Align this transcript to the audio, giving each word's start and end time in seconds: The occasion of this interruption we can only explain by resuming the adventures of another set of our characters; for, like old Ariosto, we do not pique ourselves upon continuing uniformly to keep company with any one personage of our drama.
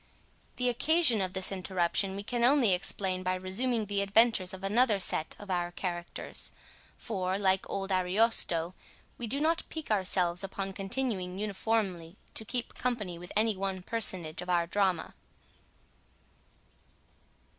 The 0.55 0.67
occasion 0.67 1.21
of 1.21 1.33
this 1.33 1.51
interruption 1.51 2.15
we 2.15 2.23
can 2.23 2.43
only 2.43 2.73
explain 2.73 3.21
by 3.21 3.35
resuming 3.35 3.85
the 3.85 4.01
adventures 4.01 4.51
of 4.51 4.63
another 4.63 4.99
set 4.99 5.35
of 5.37 5.51
our 5.51 5.71
characters; 5.71 6.51
for, 6.97 7.37
like 7.37 7.69
old 7.69 7.91
Ariosto, 7.91 8.73
we 9.19 9.27
do 9.27 9.39
not 9.39 9.61
pique 9.69 9.91
ourselves 9.91 10.43
upon 10.43 10.73
continuing 10.73 11.37
uniformly 11.37 12.17
to 12.33 12.43
keep 12.43 12.73
company 12.73 13.19
with 13.19 13.31
any 13.35 13.55
one 13.55 13.83
personage 13.83 14.41
of 14.41 14.49
our 14.49 14.65
drama. 14.65 15.13